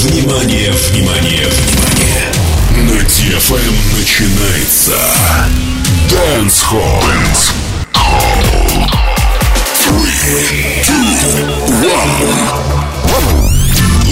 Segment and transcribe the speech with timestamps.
[0.00, 2.32] Внимание, внимание, внимание!
[2.86, 4.92] На DFM начинается
[6.08, 7.02] Dance Hall.
[7.02, 7.50] Dance
[7.94, 8.86] Hall.
[9.74, 11.02] Three, two,
[11.82, 12.12] one.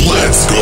[0.08, 0.60] Let's go.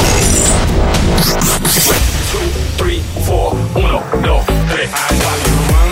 [2.31, 2.45] Two,
[2.77, 4.91] three, four, uno, dos, tres.
[4.93, 5.84] I got you.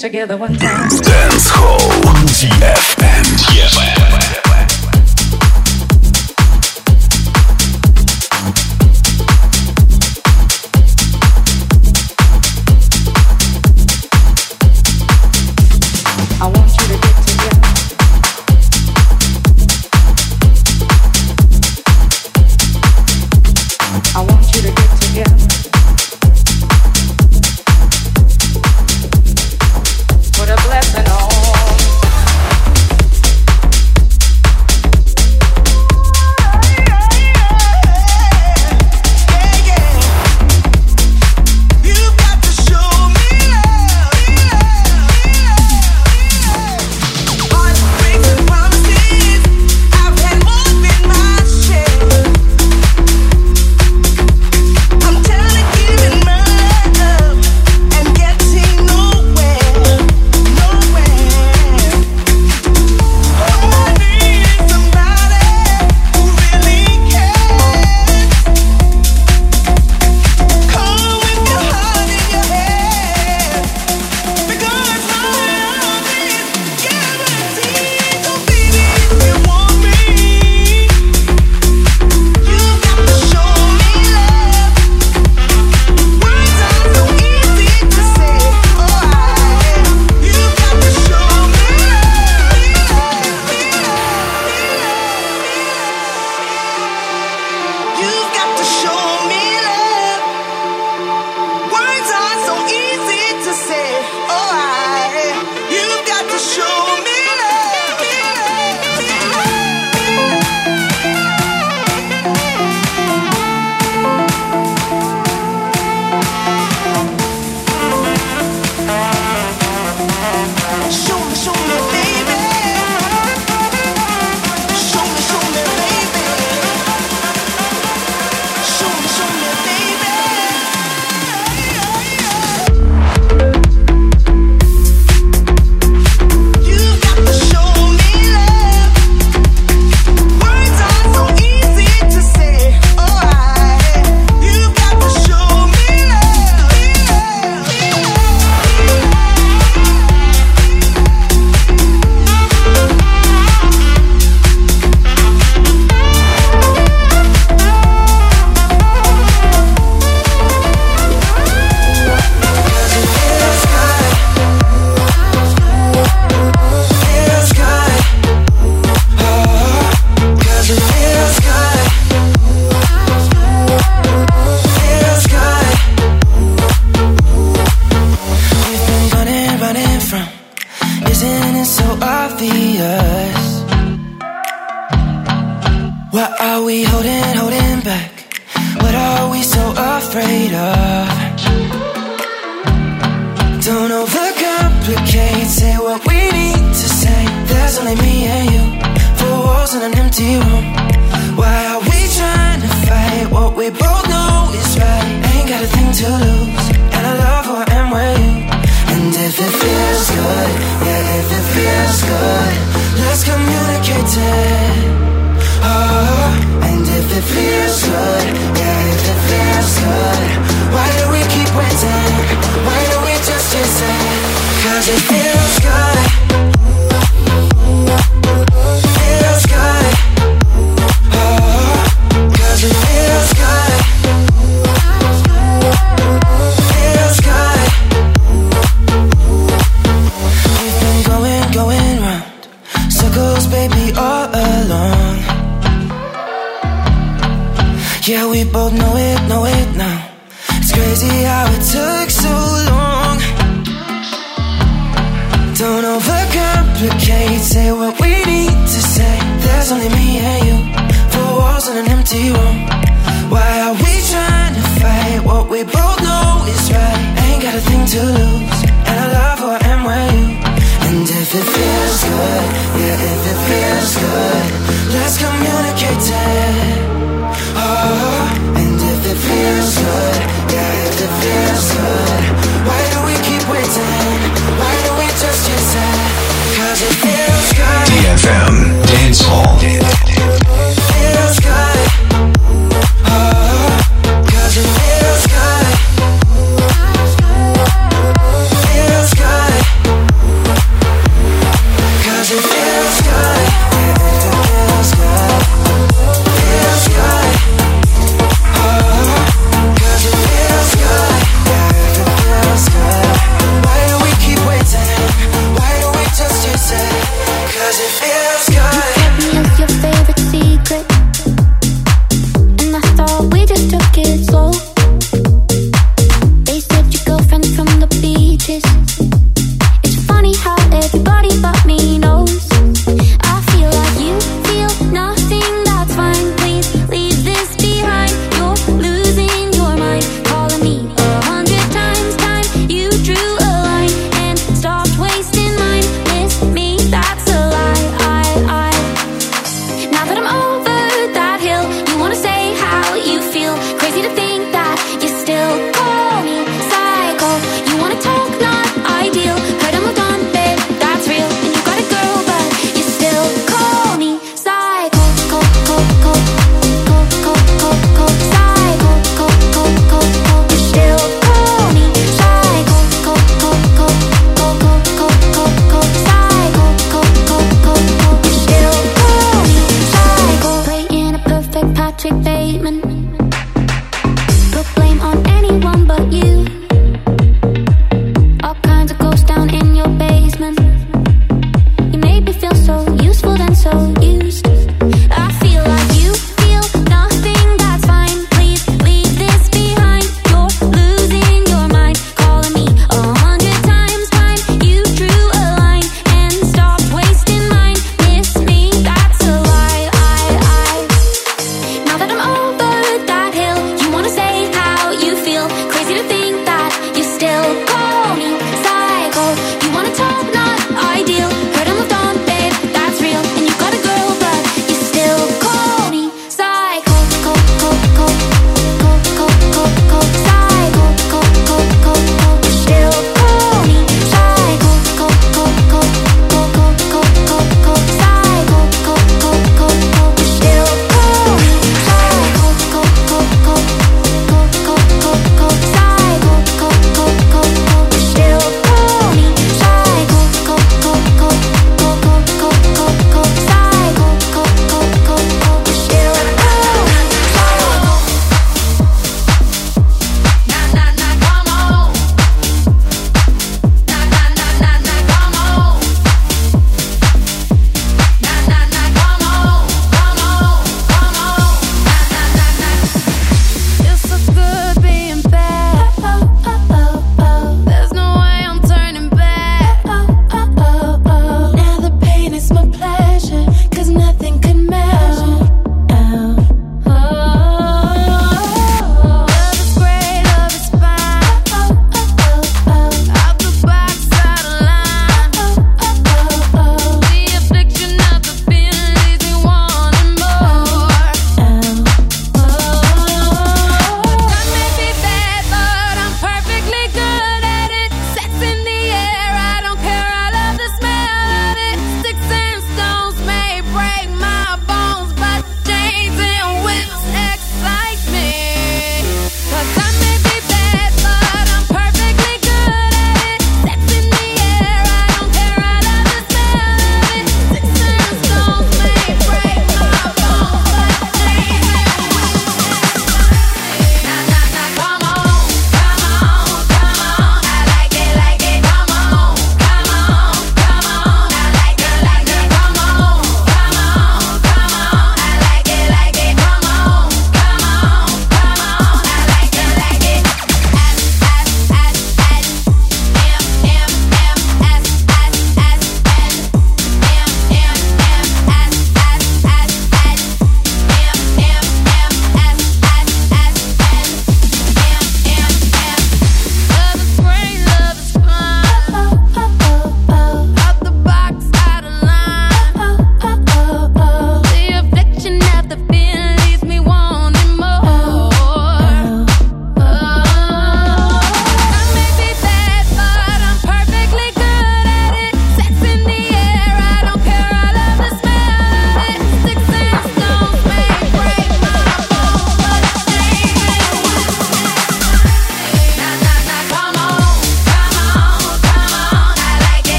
[0.00, 0.88] together one time.
[0.88, 1.78] Dance Hall
[2.24, 3.24] DFM.
[3.36, 3.89] DFM.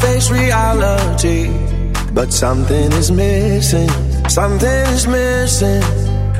[0.00, 1.50] face reality.
[2.12, 3.90] But something is missing,
[4.28, 5.82] something is missing.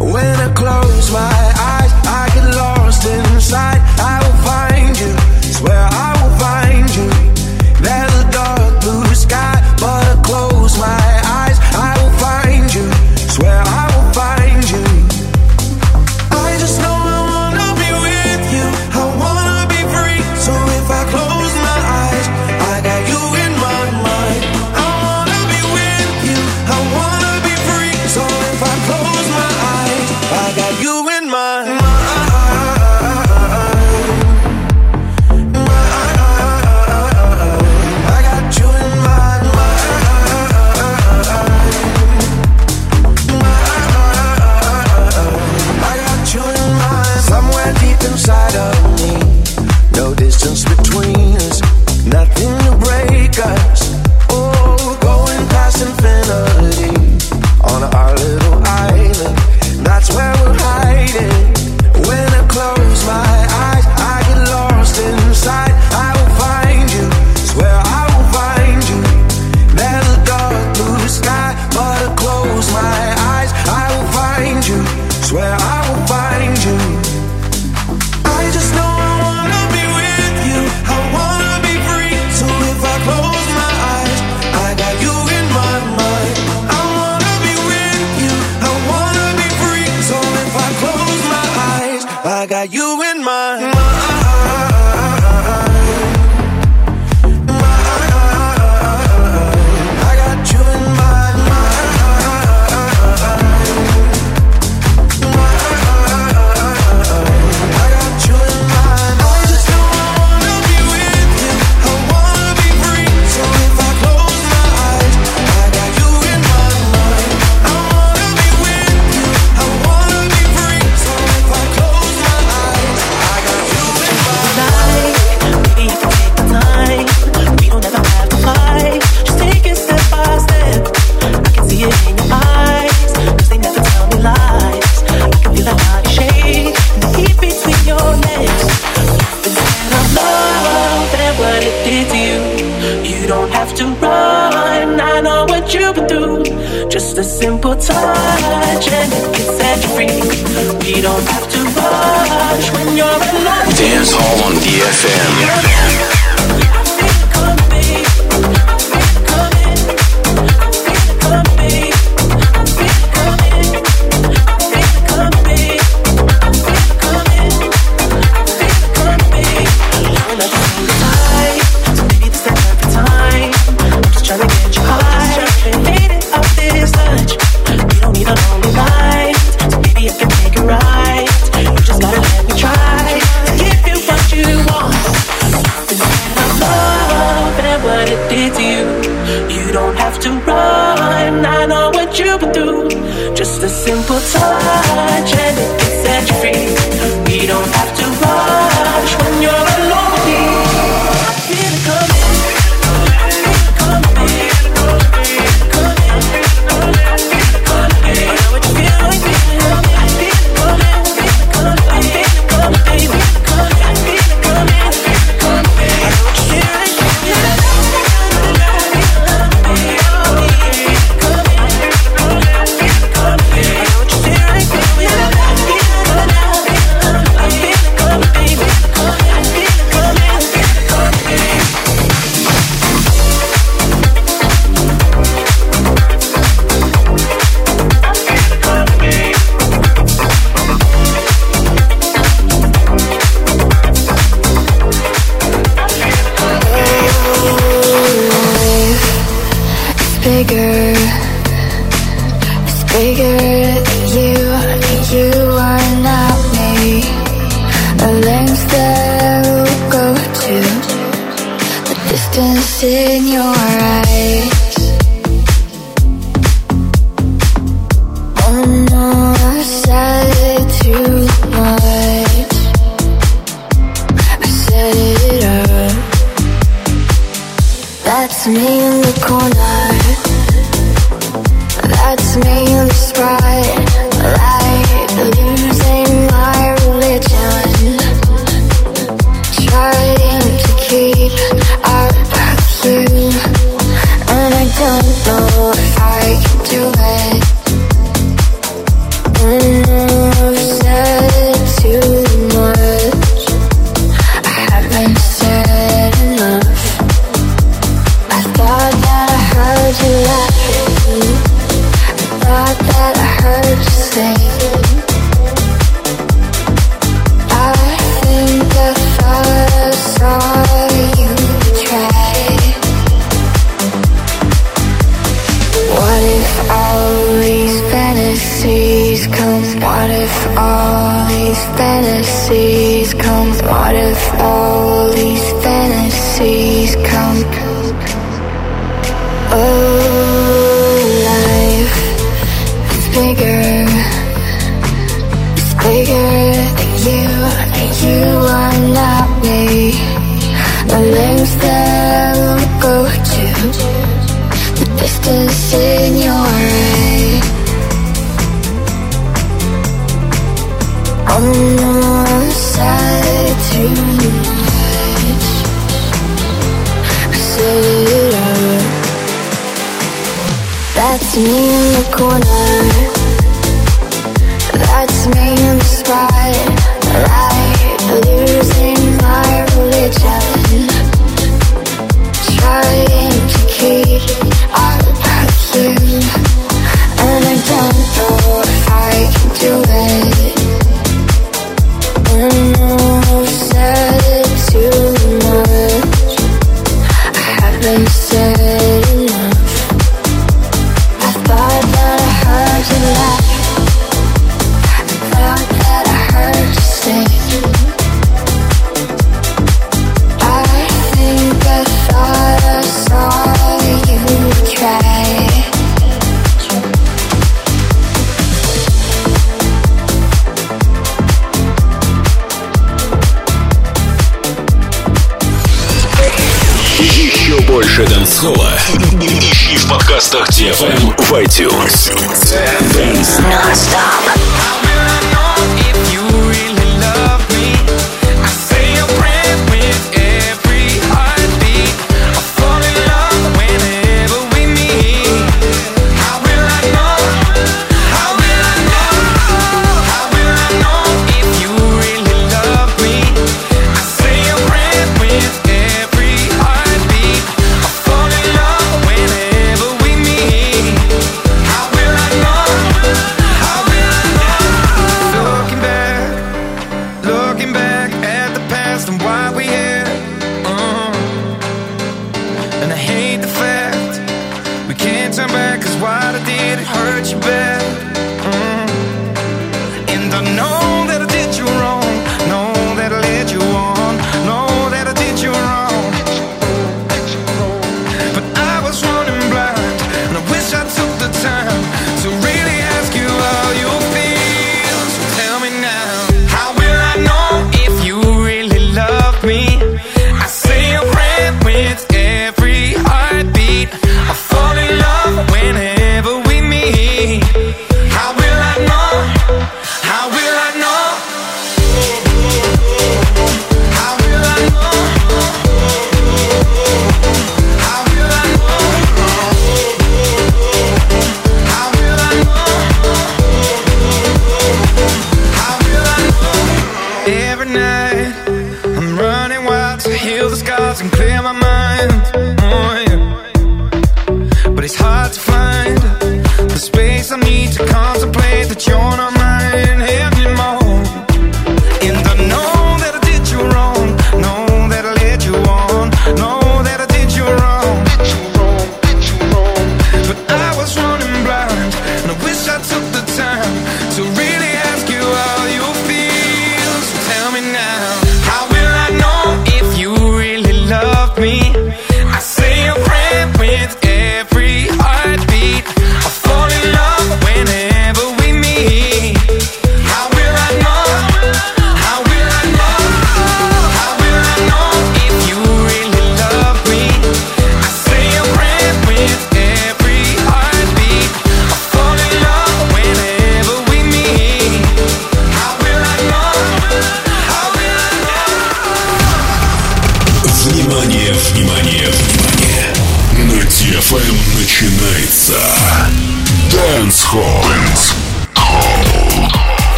[0.00, 1.42] When I close my
[1.72, 3.80] eyes, I get lost inside.
[3.98, 4.31] I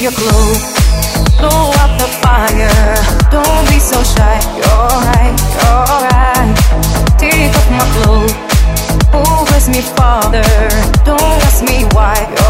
[0.00, 0.54] your glow.
[1.38, 2.96] Blow out the fire.
[3.30, 4.40] Don't be so shy.
[4.56, 6.54] You're right, you're right.
[7.18, 8.34] Take off my clothes.
[9.12, 10.42] Oh, me, Father.
[11.04, 12.43] Don't ask me why.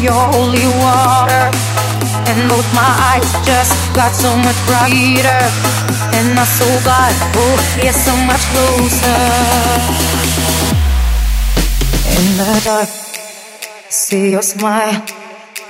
[0.00, 1.50] your holy water.
[2.28, 5.42] And both my eyes just got so much brighter.
[6.16, 9.22] And my soul got, oh, yeah, so much closer.
[12.16, 12.88] In the dark,
[13.88, 15.04] see your smile.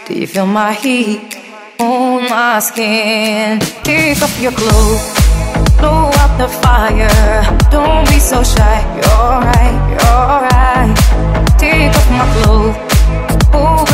[0.07, 1.37] Do you feel my heat
[1.79, 3.61] on my skin?
[3.83, 5.27] Take off your clothes
[5.79, 7.43] blow out the fire.
[7.71, 8.79] Don't be so shy.
[8.97, 11.59] You're right, you're right.
[11.59, 12.86] Take off my clothes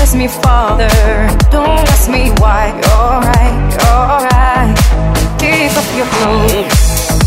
[0.03, 0.91] ask me, Father.
[1.51, 2.75] Don't ask me why.
[2.91, 3.55] Alright,
[3.87, 4.75] alright,
[5.39, 6.75] right, you're up your clothes.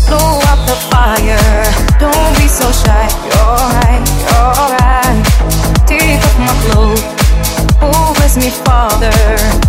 [0.06, 1.64] Blow out the fire.
[1.98, 3.06] Don't be so shy.
[3.40, 4.04] Alright,
[4.36, 5.24] alright.
[5.88, 7.02] Take off my clothes.
[7.80, 9.16] Oh, bless me, Father.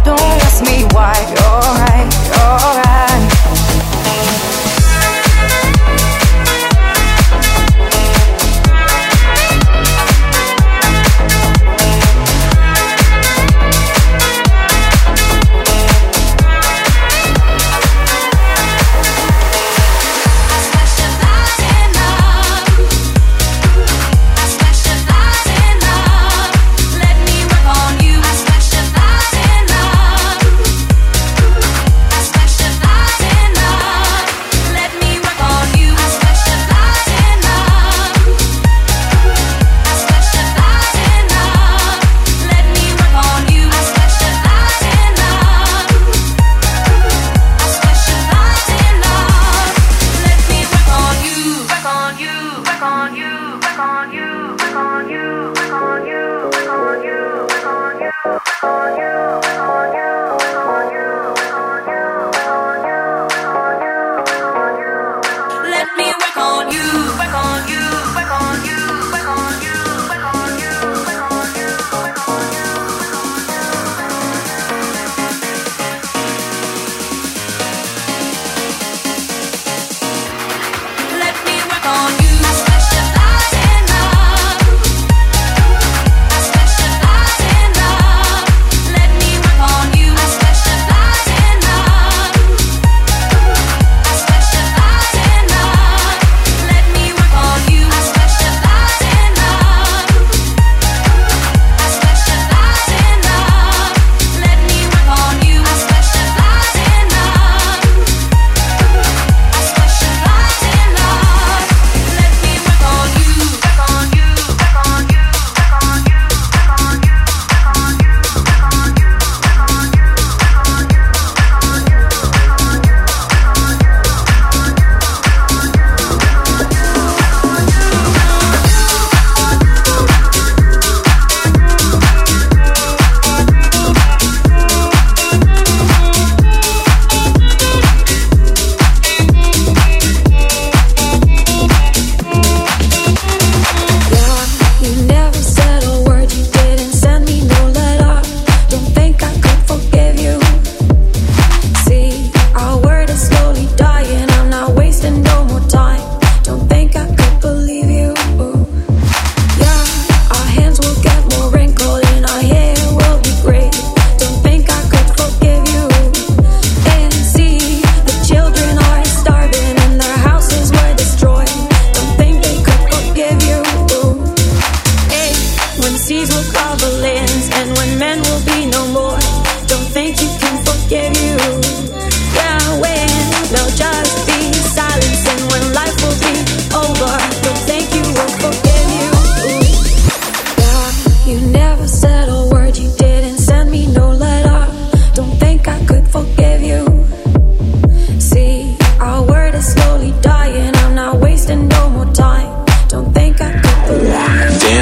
[0.04, 1.16] Don't ask me why.
[1.32, 1.87] You're.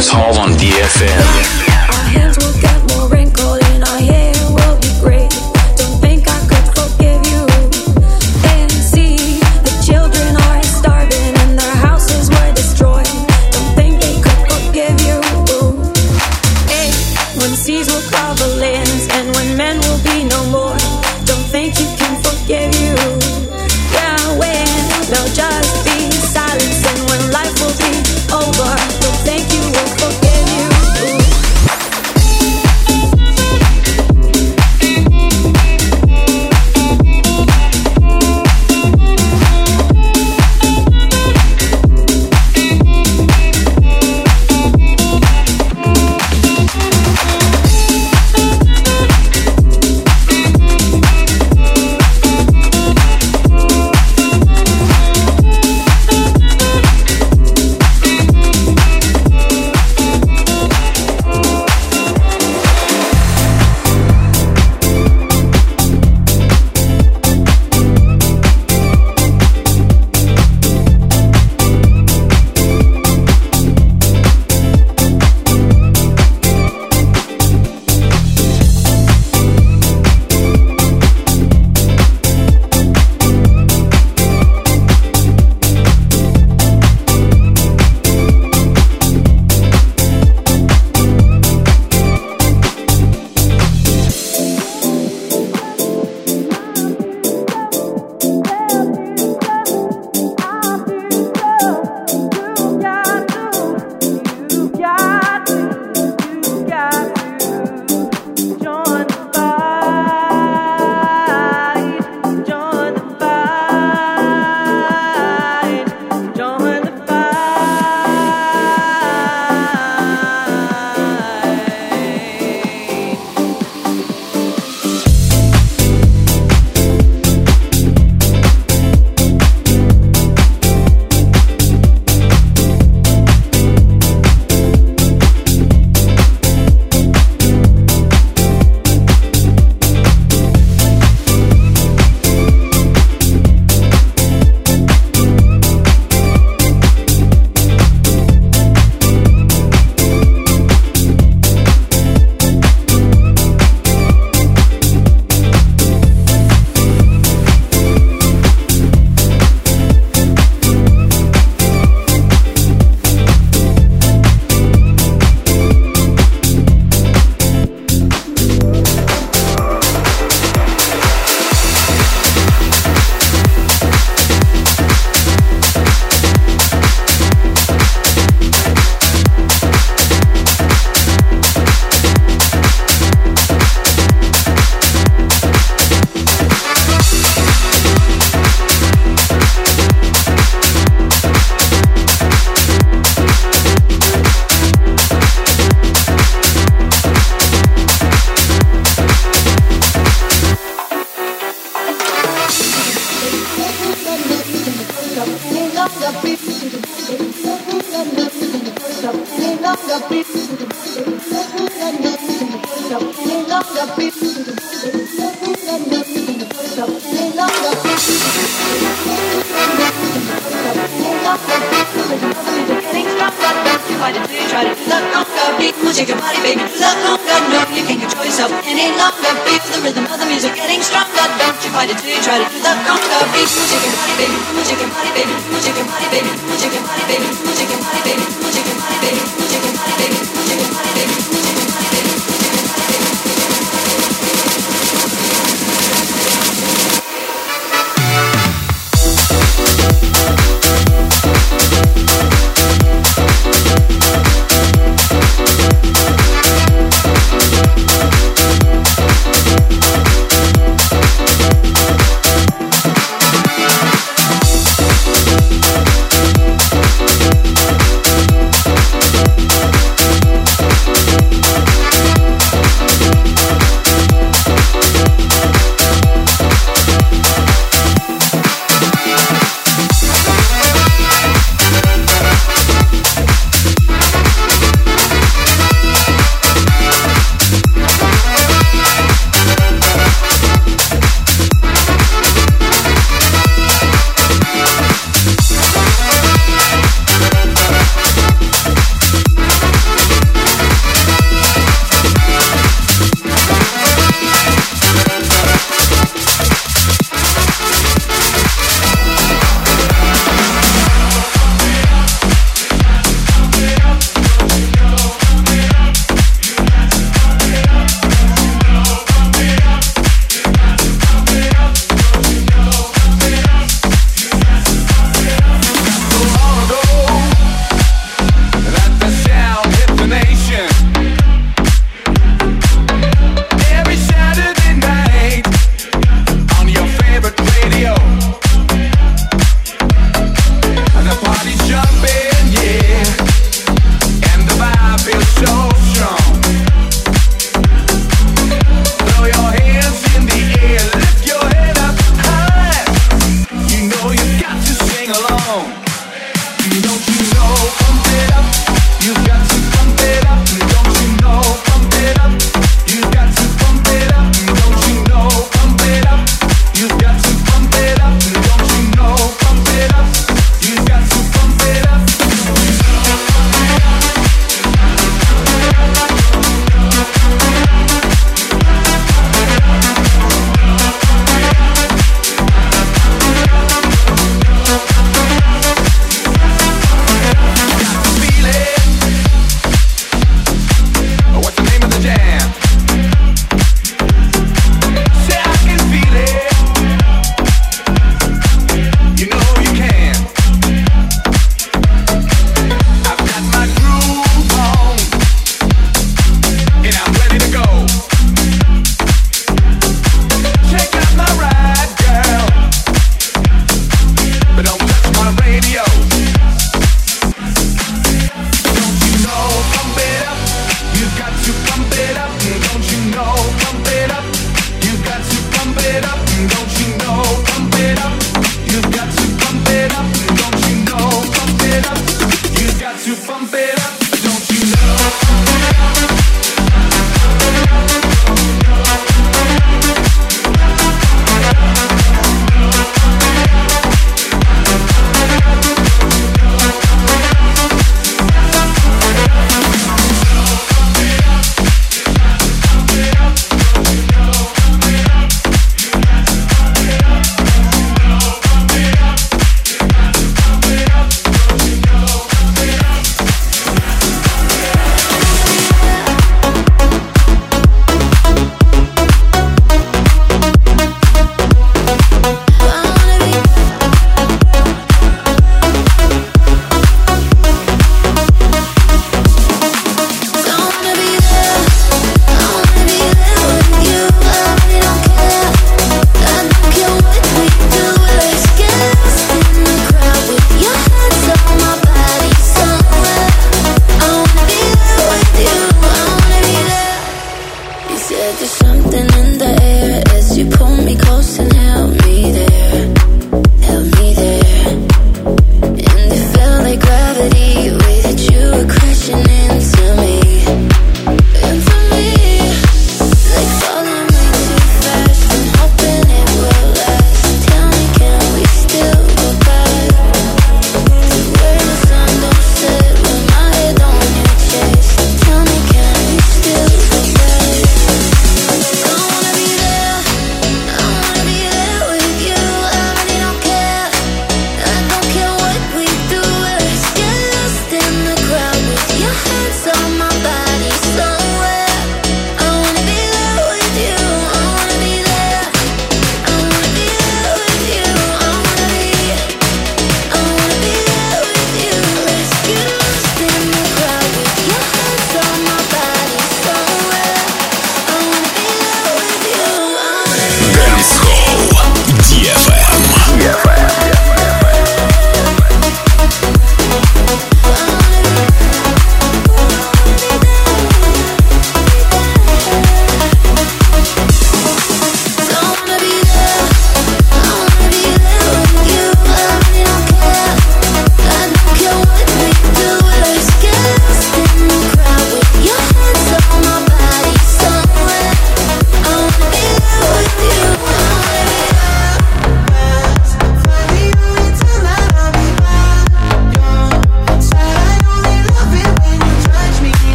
[0.00, 1.69] Dance Hall on DFM.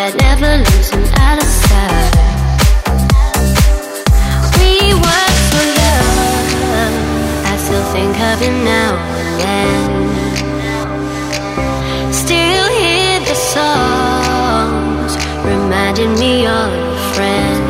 [0.00, 2.14] that never losing out of sight.
[4.56, 6.94] We for love.
[7.44, 9.88] I still think of you now and then.
[12.14, 15.12] Still hear the songs
[15.44, 17.60] reminding me of a friend.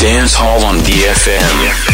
[0.00, 1.89] Dance Hall on DFM.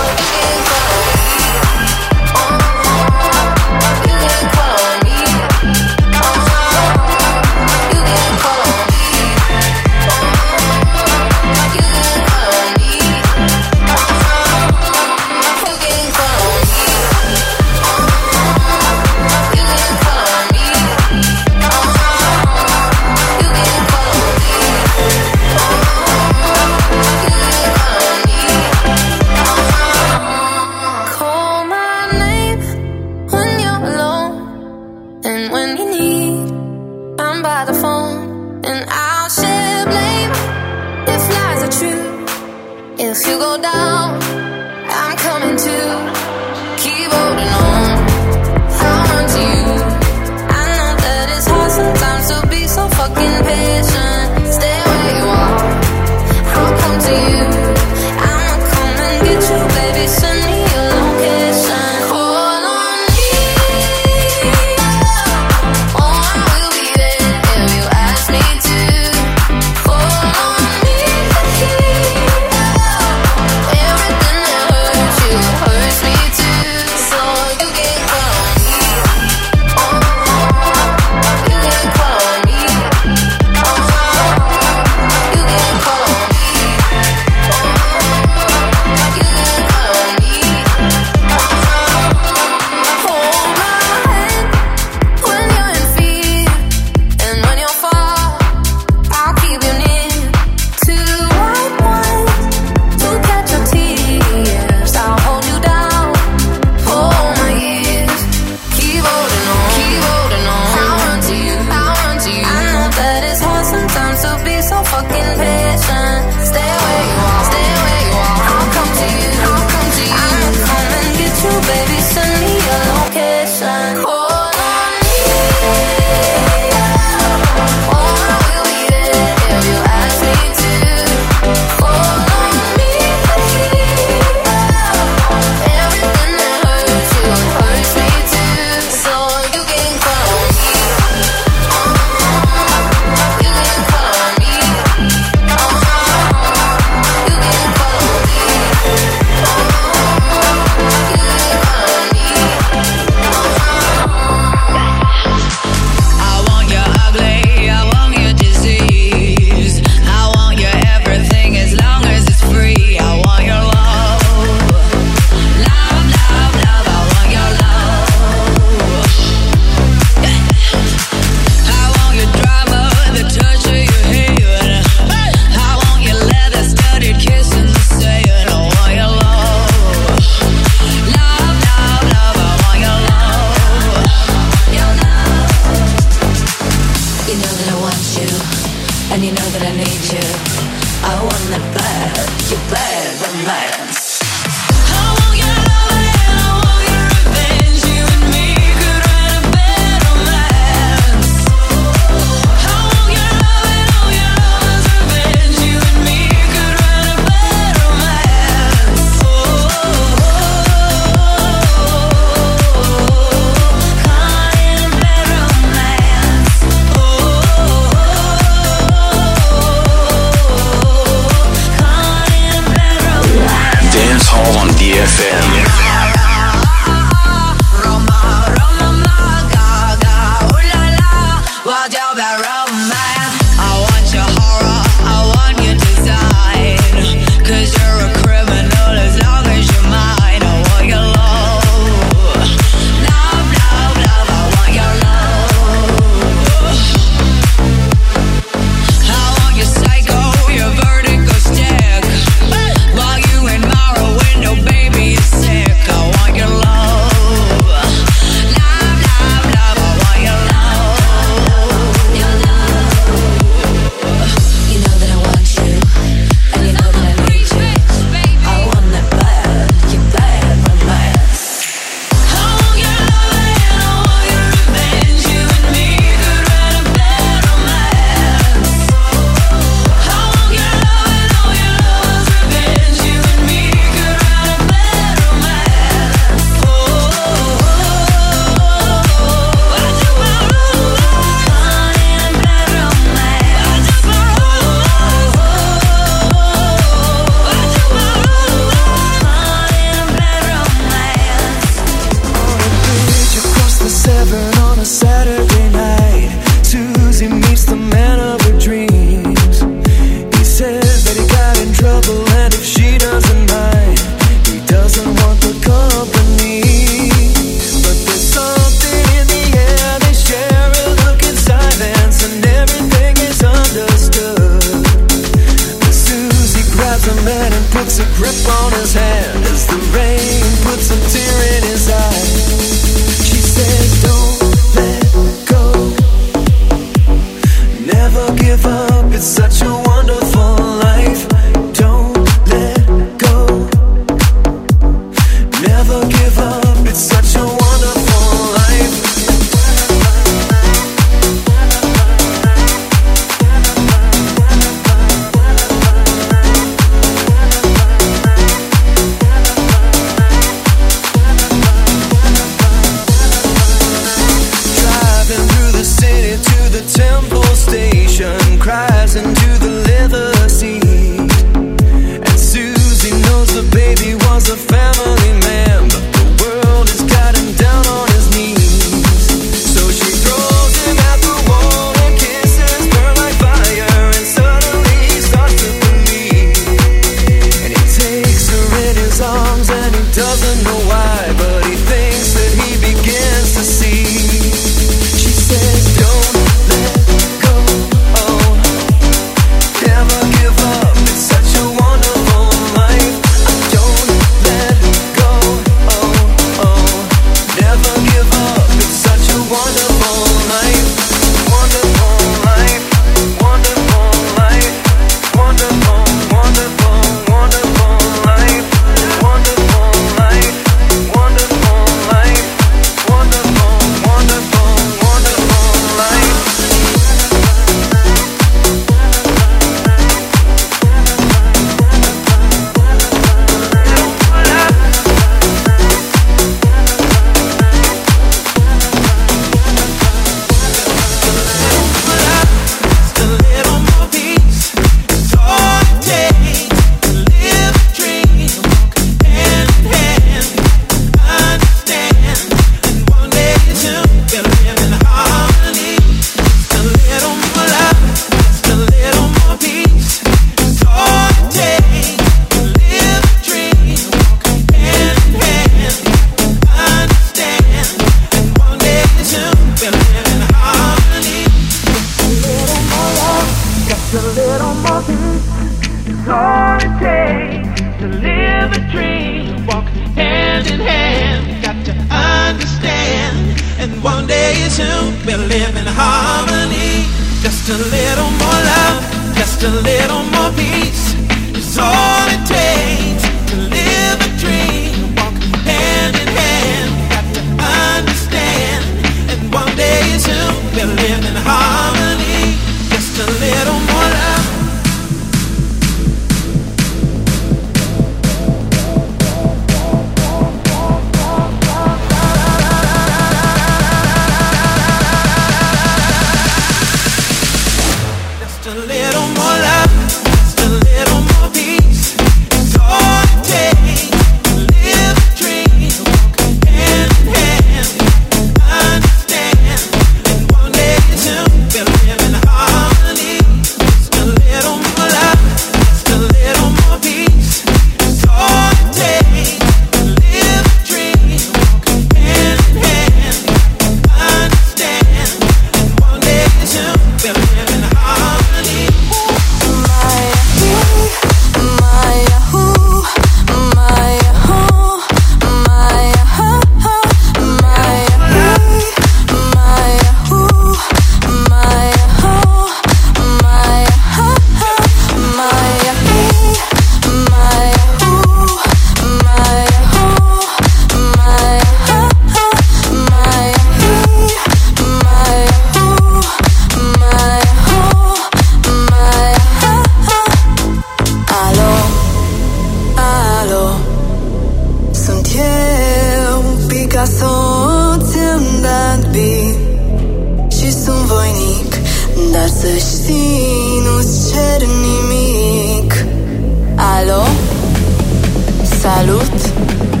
[599.23, 600.00] Salut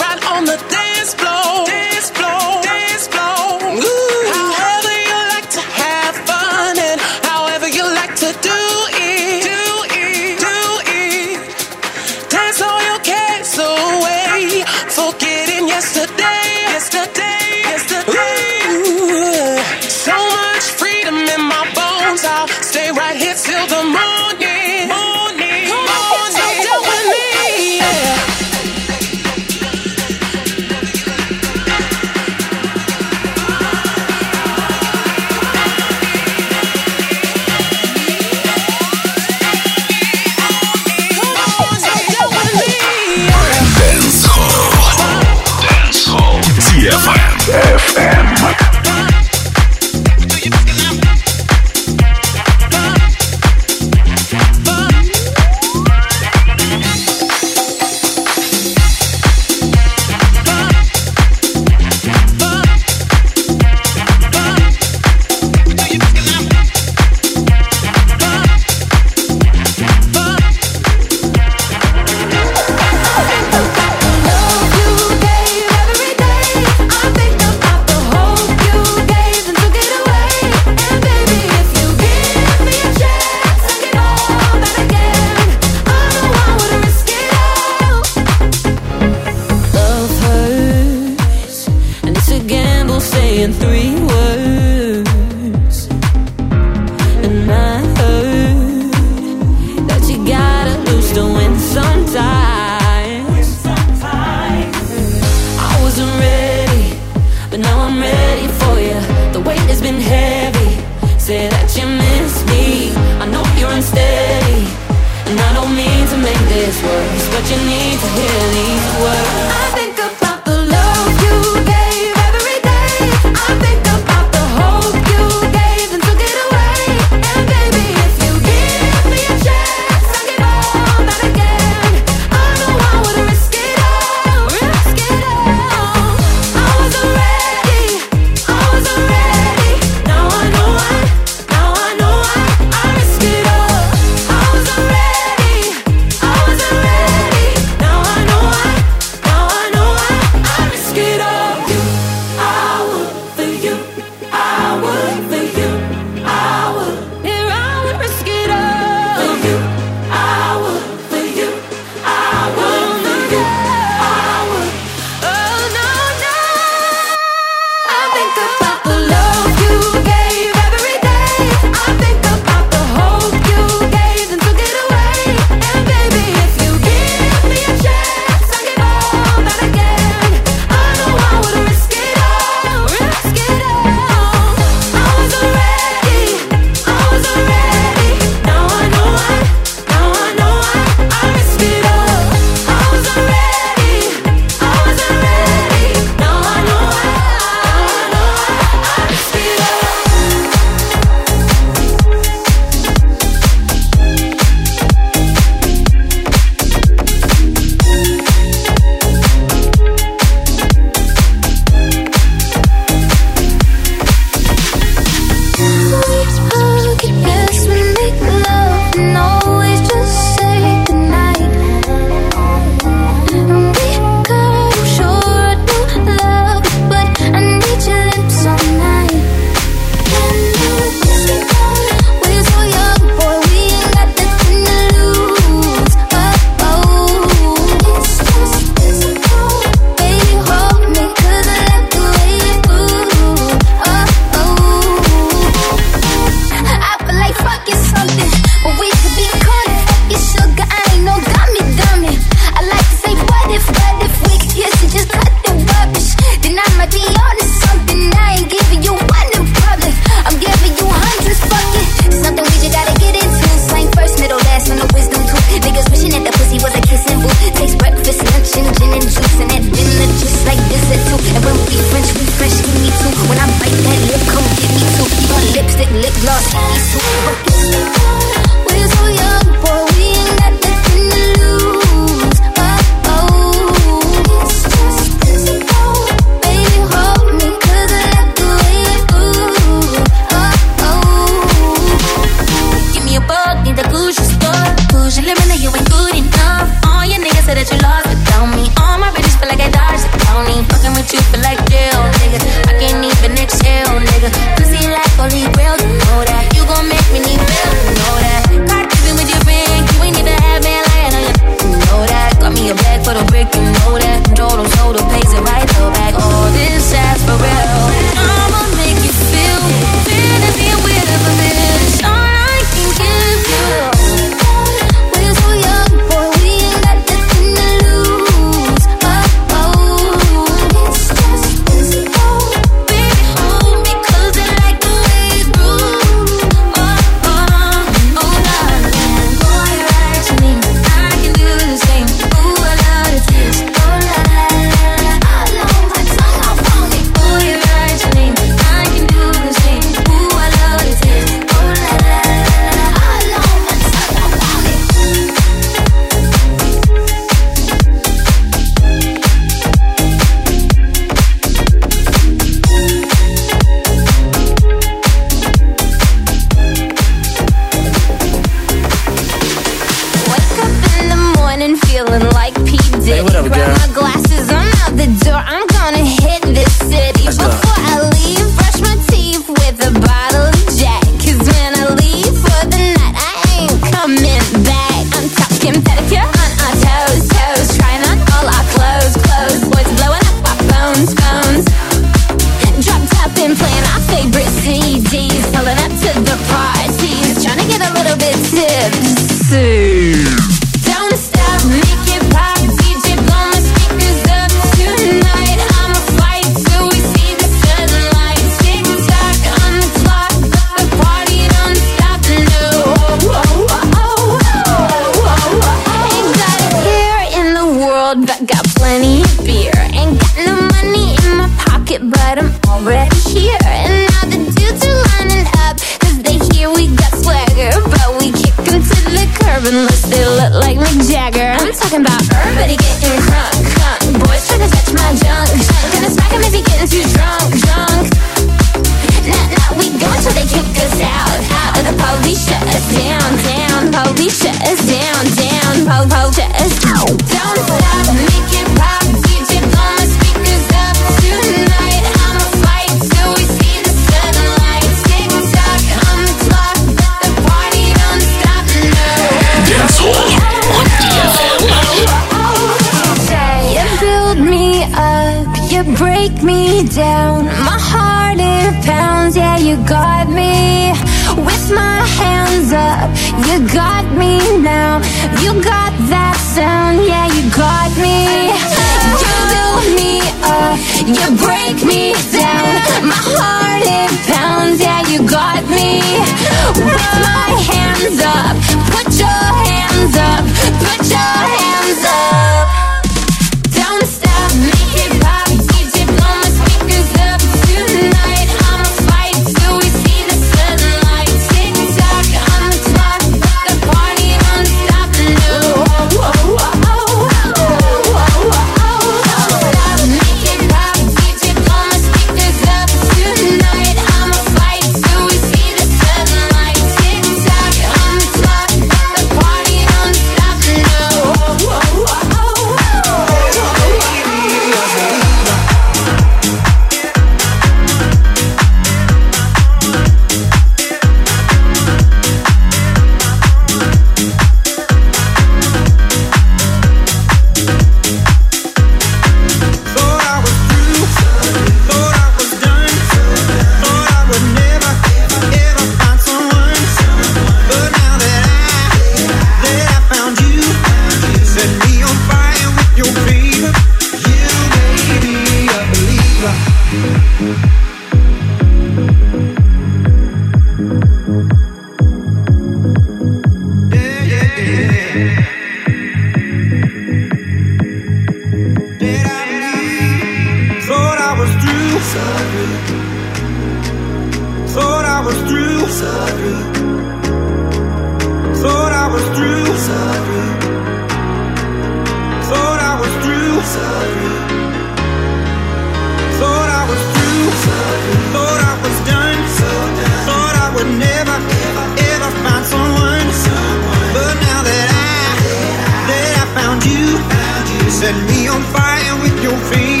[598.01, 600.00] set me on fire with your fever.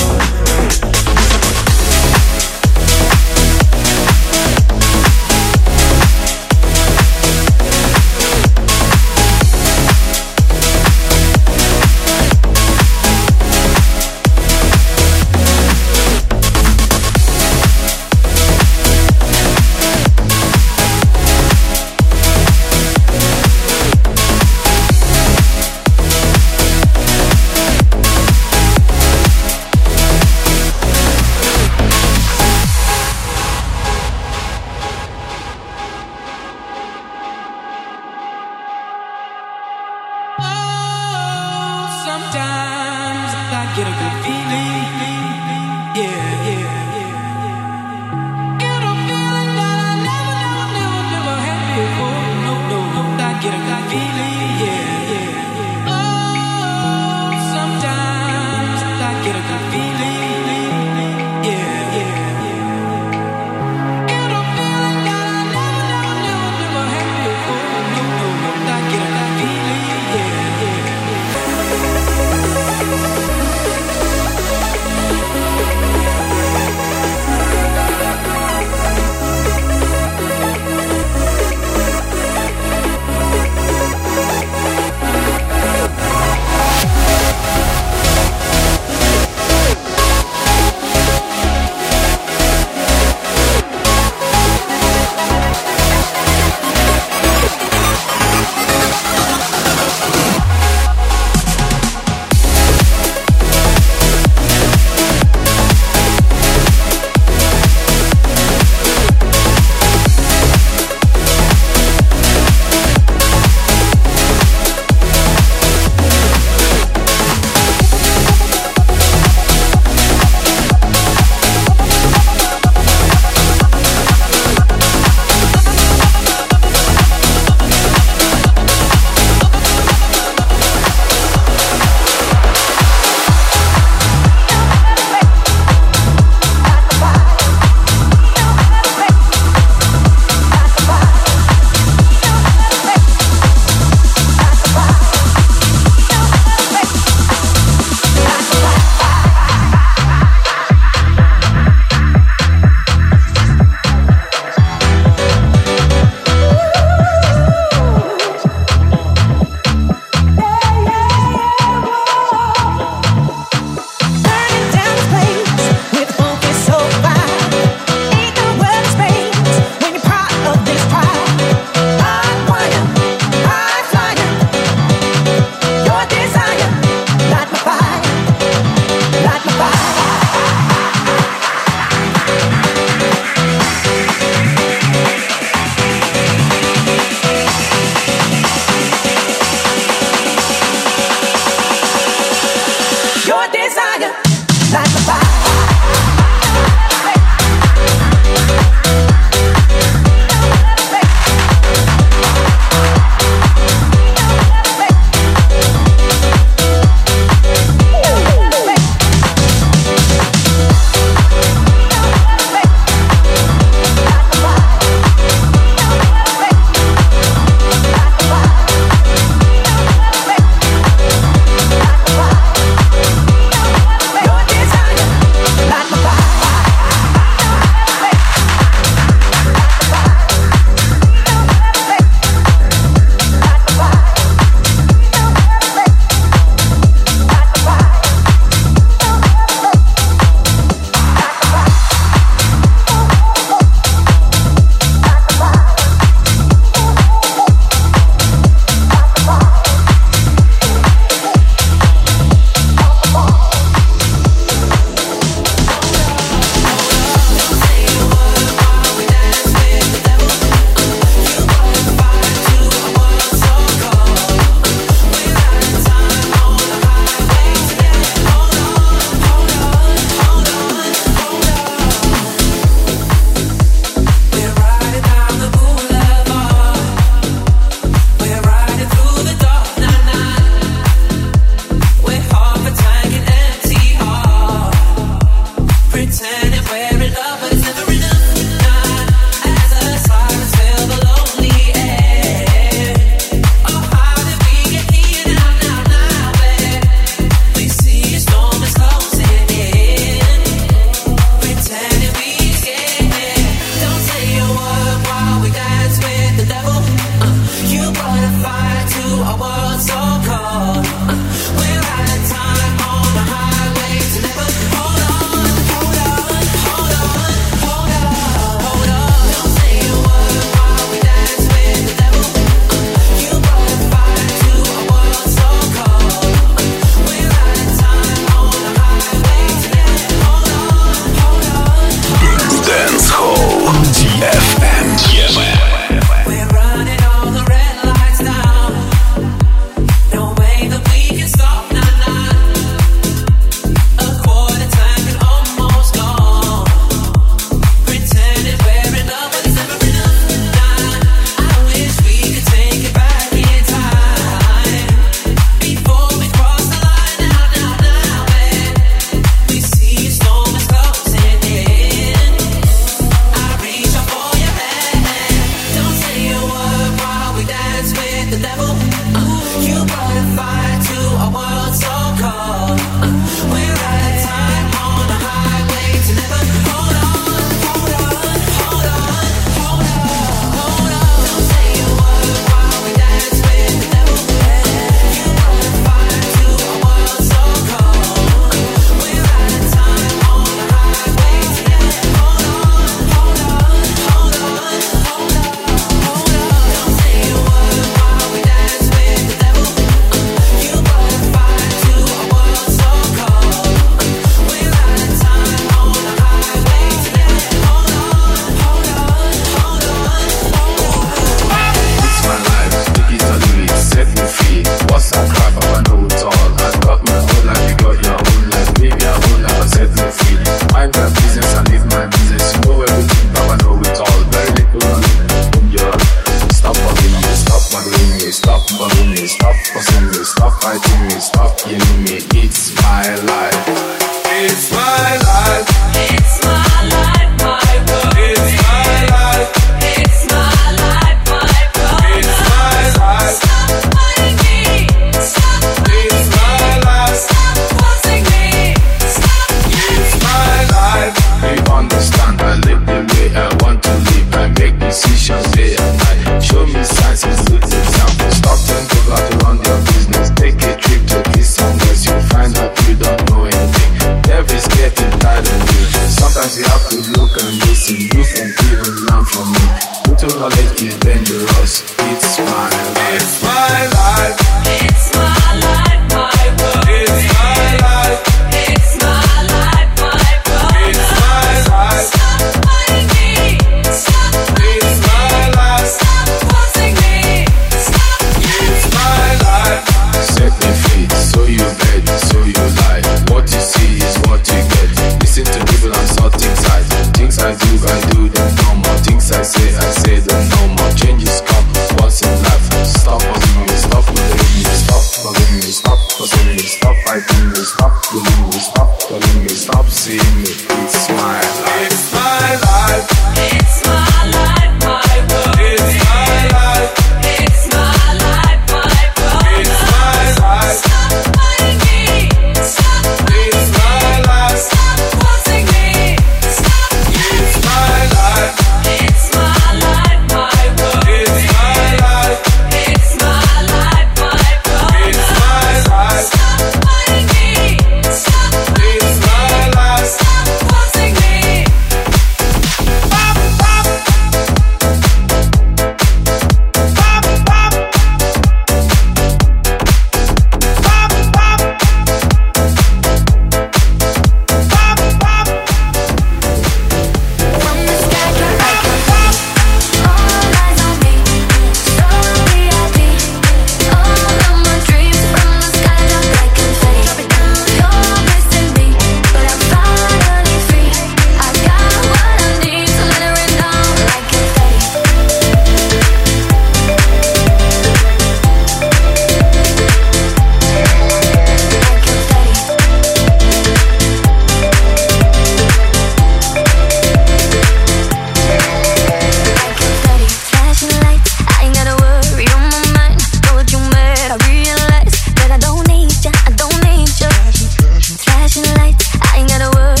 [598.61, 600.00] Flashing lights, I ain't gotta worry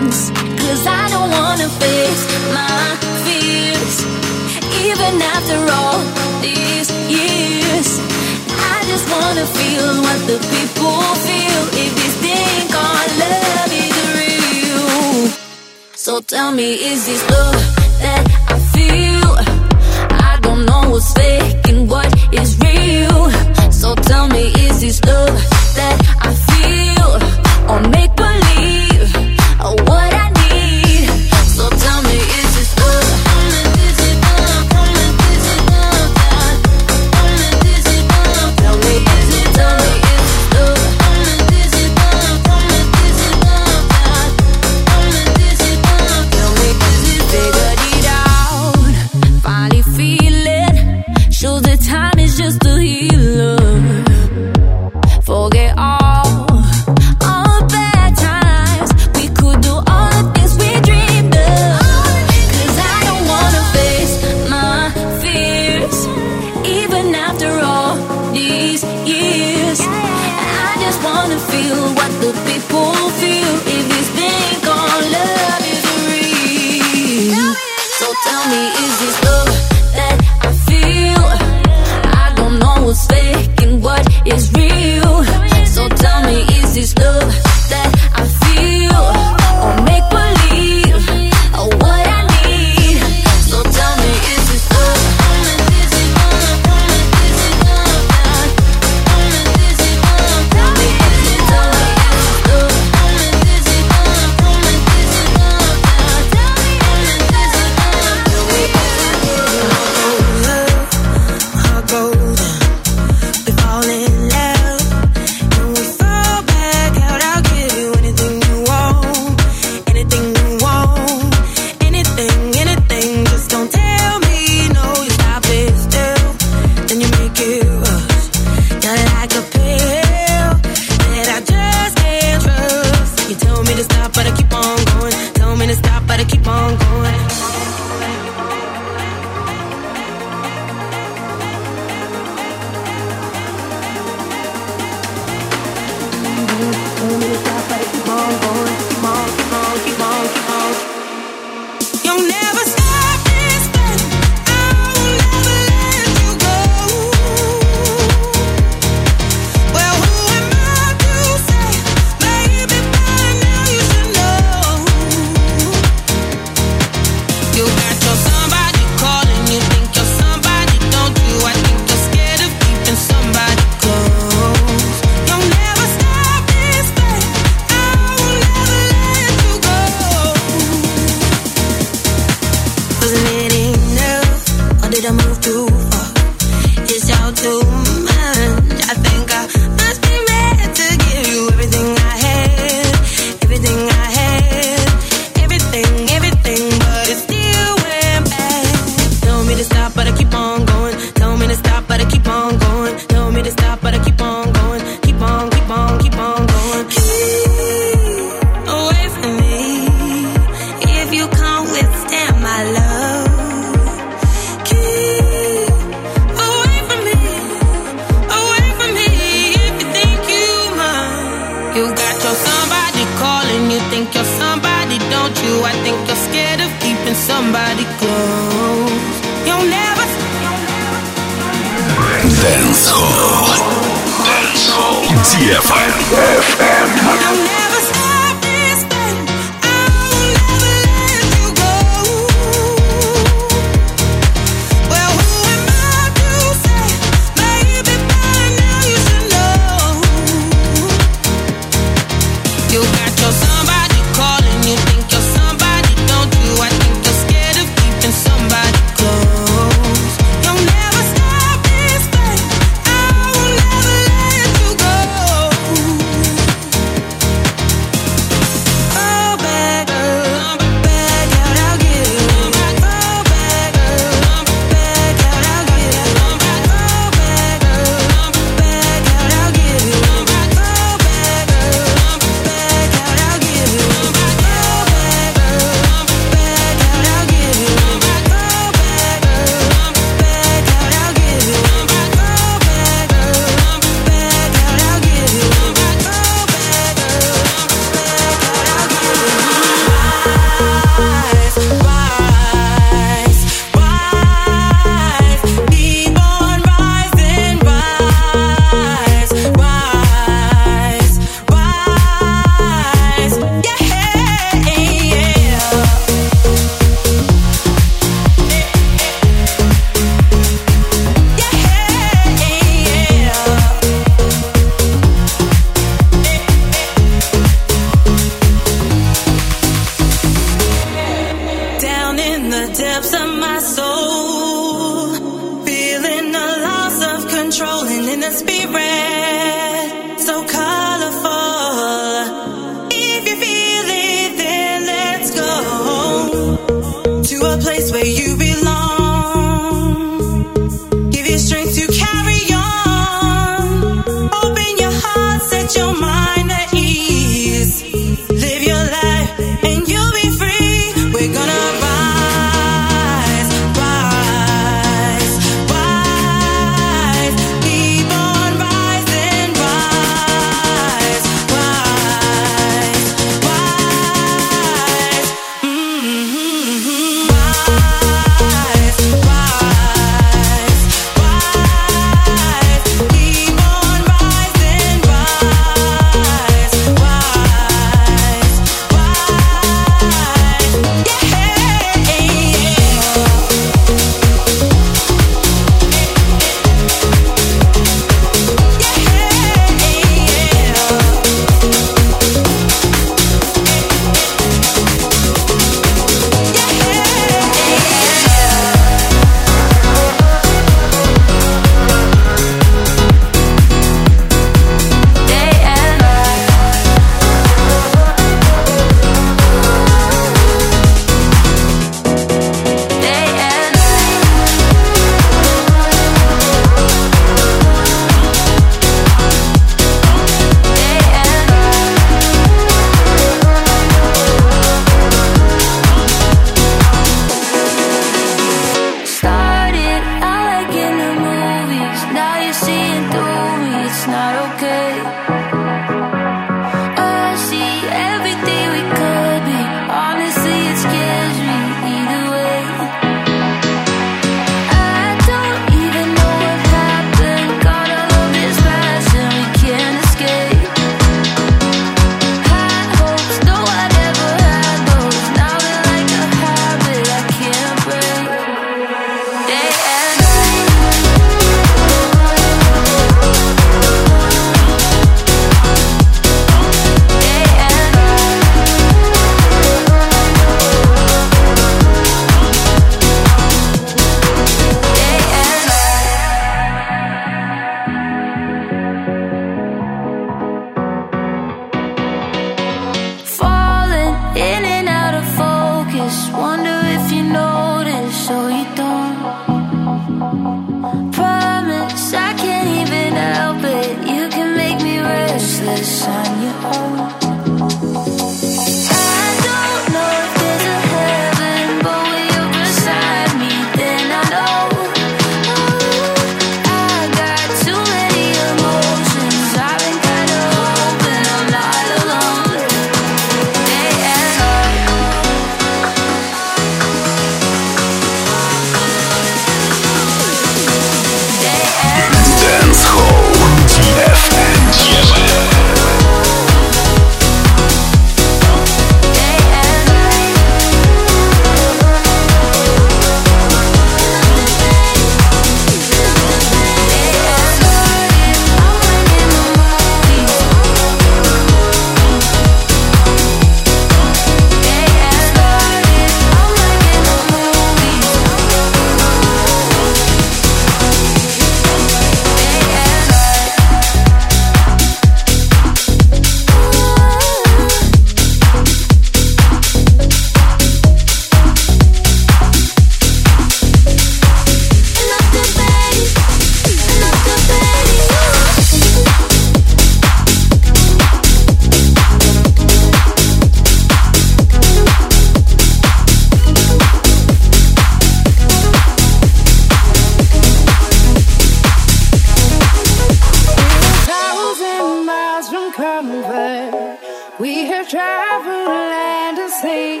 [597.38, 600.00] We have traveled land and sea,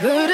[0.00, 0.33] but